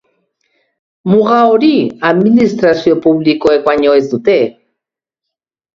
Muga 1.11 1.37
hori 1.49 1.69
administrazio 2.13 2.99
publikoek 3.05 3.65
baino 3.71 3.97
ez 4.01 4.05
dute. 4.17 4.41